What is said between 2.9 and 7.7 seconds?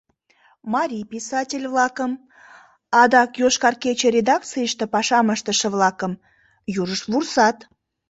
адак «Йошкар кече» редакцийыште пашам ыштыше-влакым, южышт вурсат.